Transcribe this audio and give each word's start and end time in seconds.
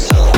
night. 0.00 0.35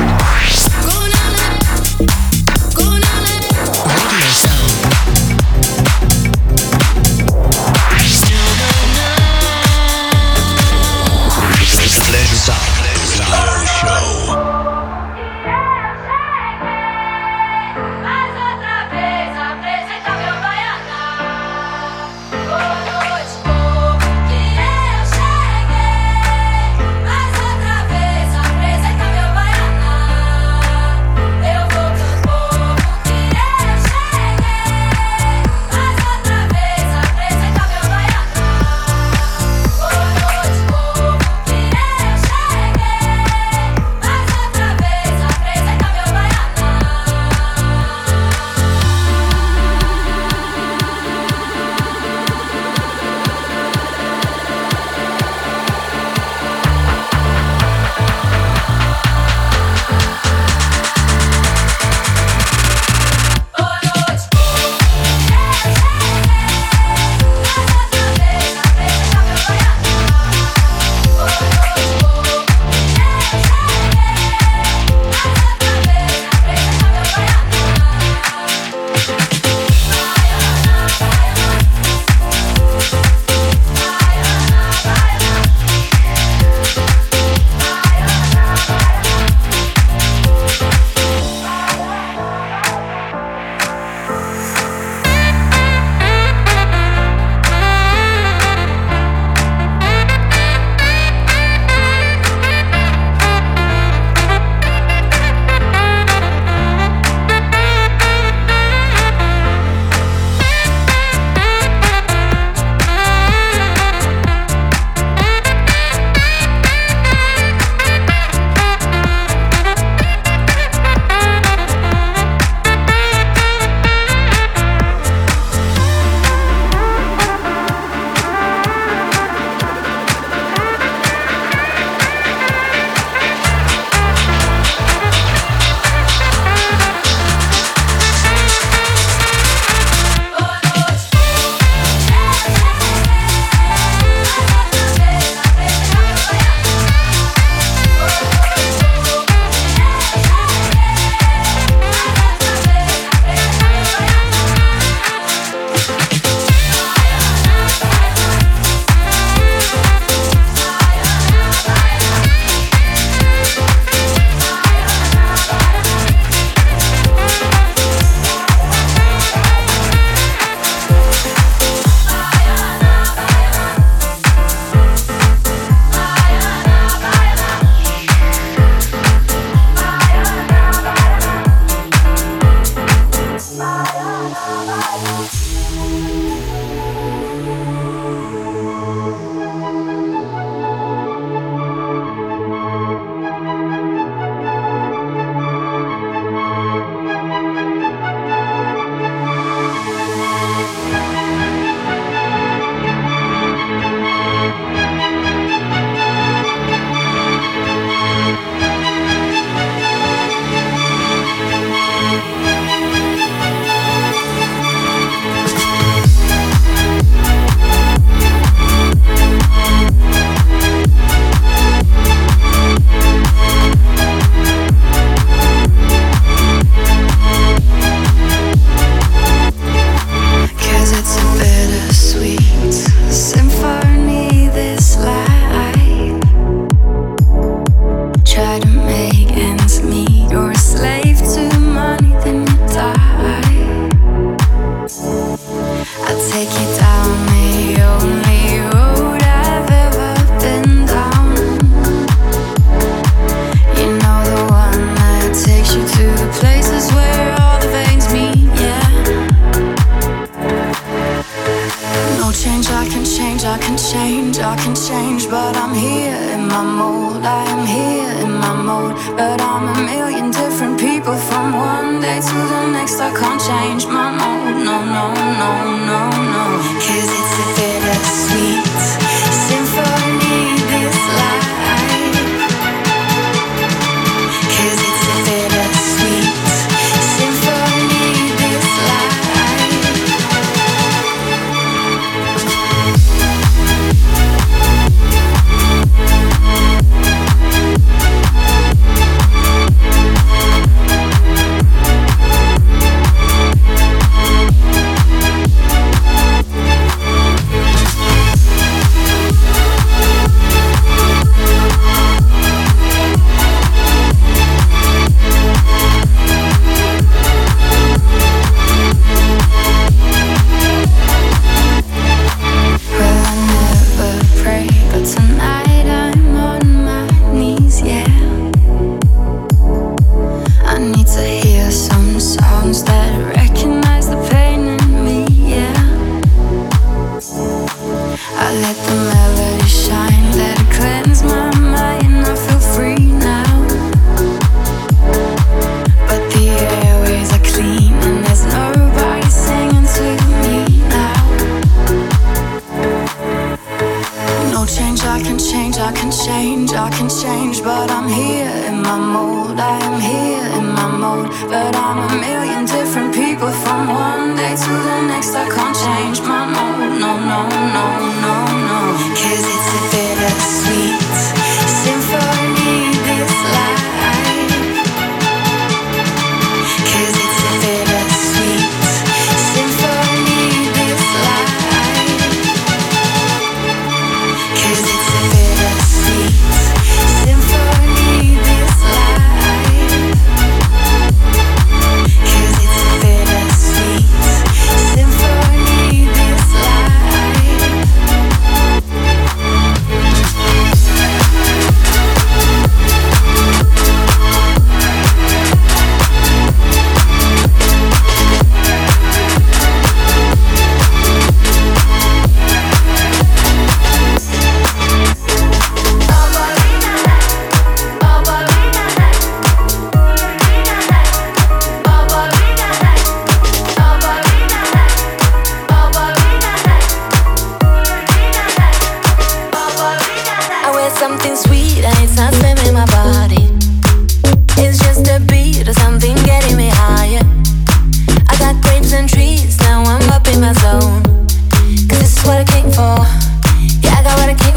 I 330.78 330.80
need 330.80 331.08
to 331.08 331.22
hear 331.22 331.72
some 331.72 332.20
sounds 332.20 332.84
that 332.84 333.38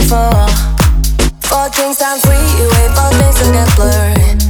for 0.07 0.31
For 1.47 1.69
drinks 1.69 2.01
I'm 2.01 2.19
free, 2.19 2.45
you 2.57 2.67
wait 2.69 2.91
for 2.95 3.09
things 3.17 3.35
to 3.41 3.51
get 3.51 3.75
blurred 3.75 4.40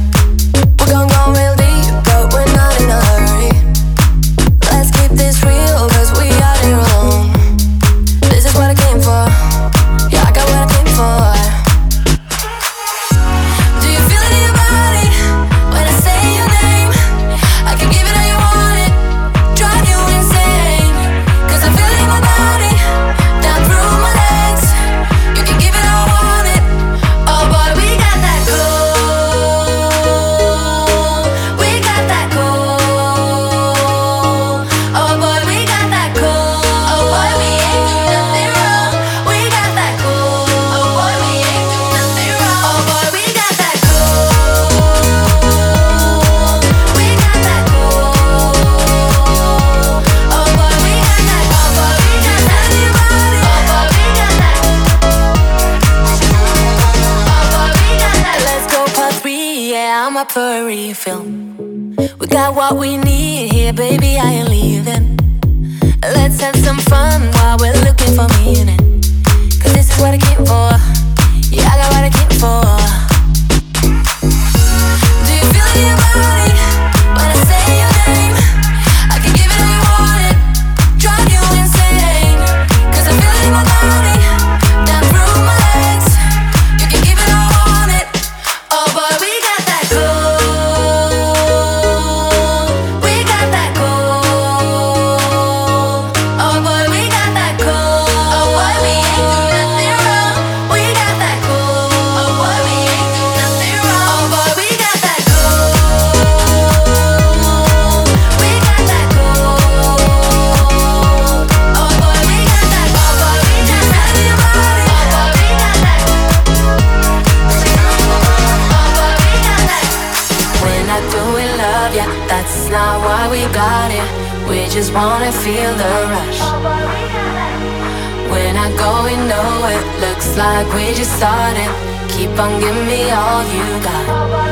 like 130.52 130.68
we 130.74 130.94
just 130.94 131.12
started. 131.16 131.70
Keep 132.12 132.38
on 132.38 132.60
giving 132.60 132.86
me 132.86 133.10
all 133.10 133.42
you 133.54 133.66
got. 133.82 134.51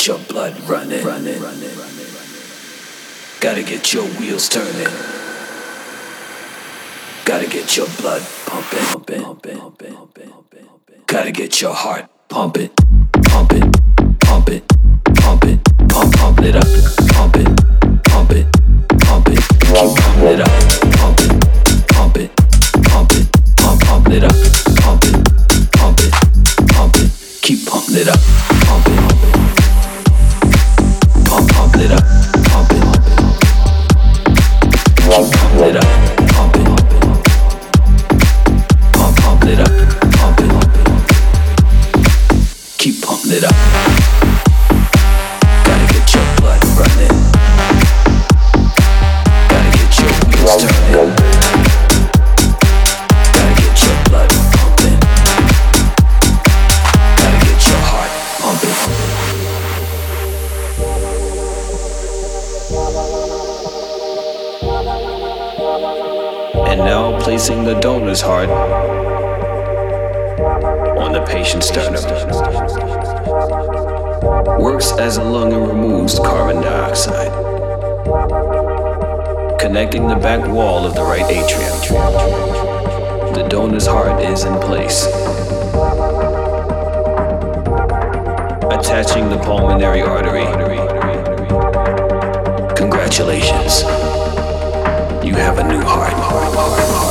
get 0.00 0.06
your 0.06 0.18
blood 0.30 0.58
running. 0.66 1.04
running. 1.04 1.42
Gotta 3.38 3.62
get 3.62 3.92
your 3.92 4.06
wheels 4.18 4.48
turning. 4.48 4.88
Gotta 7.26 7.46
get 7.46 7.76
your 7.76 7.86
blood 8.00 8.22
pumping, 8.46 8.78
pumping, 8.78 9.22
pumping, 9.22 9.58
pumping, 9.58 10.30
pumping. 10.30 11.02
Gotta 11.06 11.32
get 11.32 11.60
your 11.60 11.74
heart 11.74 12.08
pumping, 12.30 12.70
pumping, 13.28 13.72
pumping, 14.20 14.64
pumping, 15.16 15.60
pump, 15.90 16.16
pump 16.16 16.40
it 16.44 16.56
up, 16.56 16.64
pump 17.12 17.36
it, 17.36 18.04
pump 18.08 18.30
it, 18.30 18.46
pump 19.04 19.28
it, 19.28 19.36
keep 19.68 19.76
pumping 19.76 20.28
it 20.28 20.40
up, 20.40 20.48
pump 20.96 21.20
it, 21.20 21.88
pump 21.92 22.16
it, 22.16 22.30
pump 22.88 23.12
it, 23.12 23.28
pump, 23.58 24.08
it 24.08 24.24
up, 24.24 24.32
pump 24.80 25.04
it, 25.04 25.72
pump 25.72 26.00
it, 26.00 26.12
pump 26.72 26.96
it, 26.96 27.42
keep 27.42 27.66
pumping 27.66 27.96
it 27.96 28.08
up, 28.08 28.18
pump 28.64 28.86
it, 28.88 28.96
pump 28.96 29.49
it 35.62 35.76
up, 35.76 35.99
donor's 68.10 68.22
heart 68.22 68.48
on 70.98 71.12
the 71.12 71.24
patient's 71.26 71.68
sternum. 71.68 72.02
Works 74.60 74.90
as 74.92 75.18
a 75.18 75.22
lung 75.22 75.52
and 75.52 75.68
removes 75.68 76.18
carbon 76.18 76.60
dioxide. 76.60 77.30
Connecting 79.60 80.08
the 80.08 80.16
back 80.16 80.44
wall 80.48 80.84
of 80.84 80.94
the 80.96 81.02
right 81.02 81.24
atrium. 81.30 81.78
The 83.32 83.46
donor's 83.48 83.86
heart 83.86 84.20
is 84.24 84.42
in 84.42 84.58
place. 84.58 85.06
Attaching 88.72 89.28
the 89.28 89.38
pulmonary 89.44 90.02
artery. 90.02 90.46
Congratulations. 92.74 93.82
You 95.24 95.34
have 95.34 95.58
a 95.58 95.68
new 95.68 95.80
heart. 95.80 97.09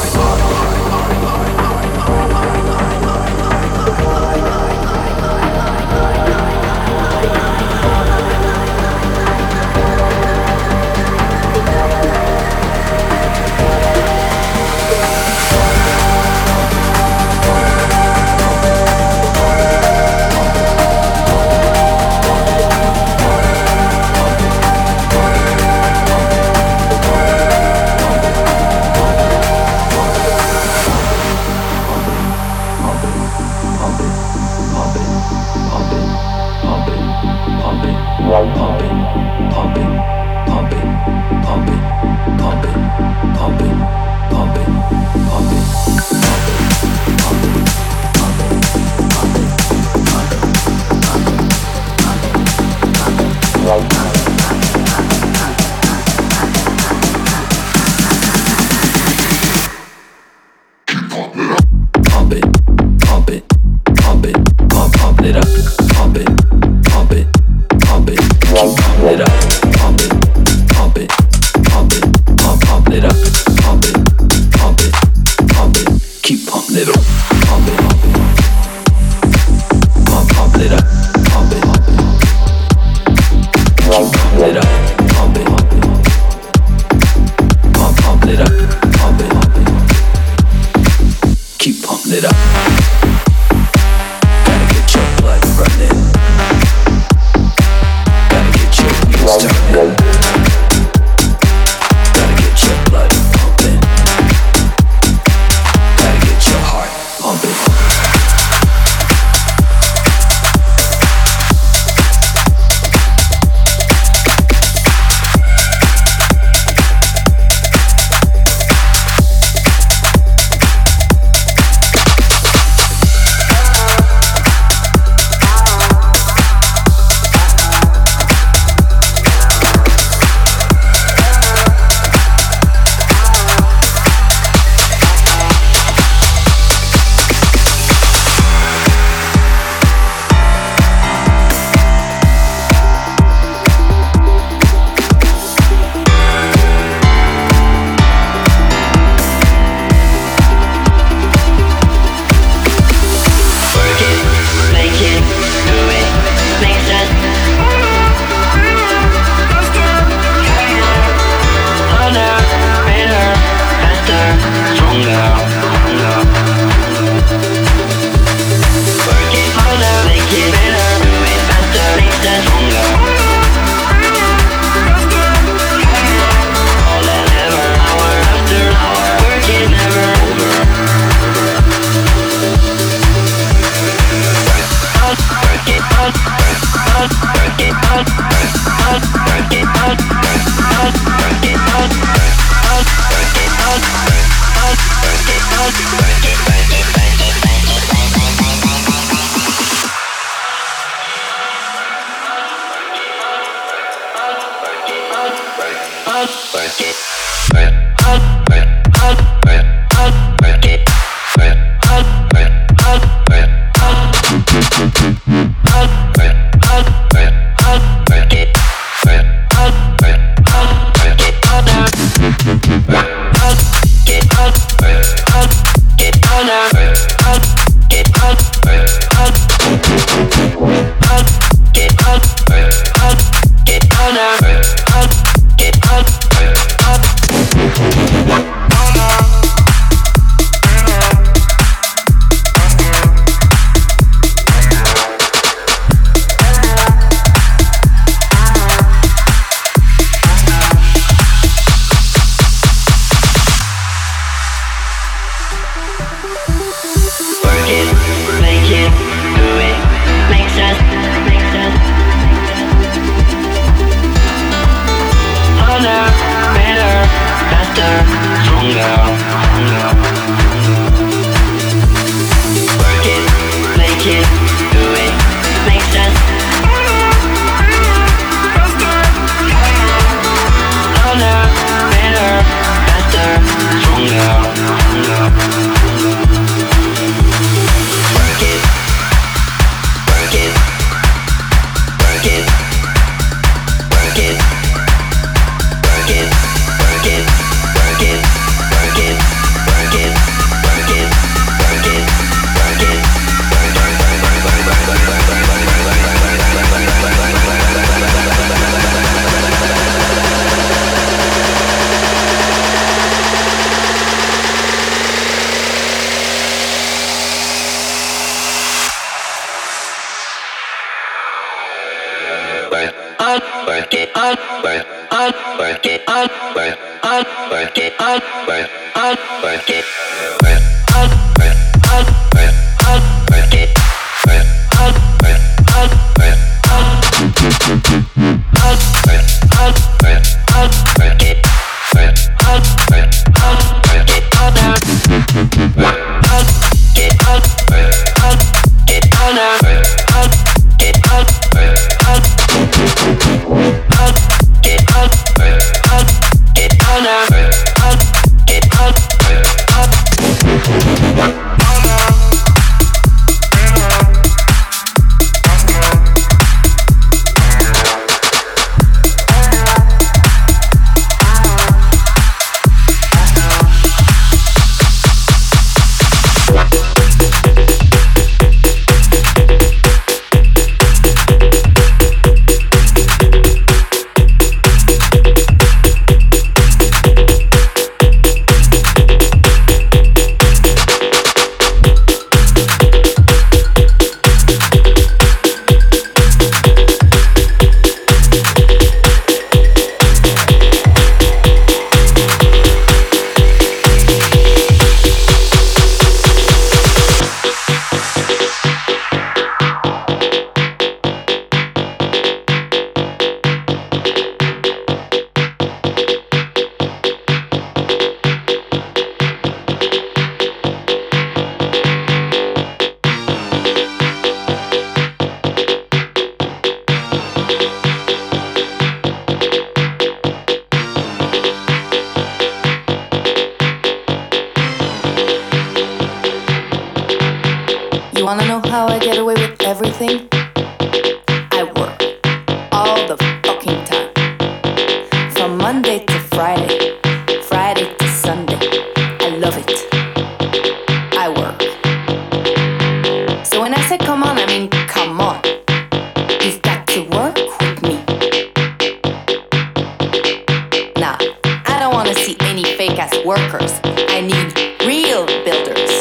workers. 463.25 463.79
I 463.83 464.21
need 464.21 464.53
real 464.85 465.25
builders. 465.43 465.91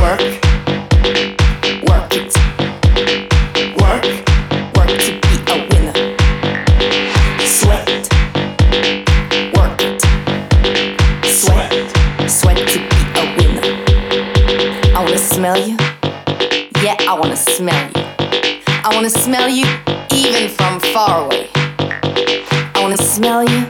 Work, 0.00 0.20
work 1.88 2.12
it. 2.14 2.34
Work, 3.80 4.04
work 4.76 4.92
to 4.98 5.12
be 5.22 5.34
a 5.48 5.56
winner. 5.70 5.96
Sweat, 7.44 8.08
work 9.56 9.80
it. 9.82 10.02
Sweat, 11.24 11.72
sweat 12.28 12.58
to 12.68 12.78
be 12.90 13.00
a 13.16 13.24
winner. 13.36 13.66
I 14.96 15.02
wanna 15.04 15.18
smell 15.18 15.56
you. 15.56 15.76
Yeah, 16.82 16.96
I 17.00 17.14
wanna 17.18 17.36
smell 17.36 17.86
you. 17.94 18.02
I 18.84 18.90
wanna 18.94 19.10
smell 19.10 19.48
you 19.48 19.66
even 20.12 20.48
from 20.48 20.80
far 20.80 21.24
away. 21.26 21.48
I 22.74 22.80
wanna 22.82 22.96
smell 22.96 23.44
you 23.44 23.69